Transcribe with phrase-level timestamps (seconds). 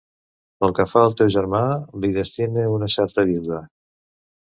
[0.63, 1.61] Pel que fa al teu germà,
[2.05, 3.61] li destine una certa viuda.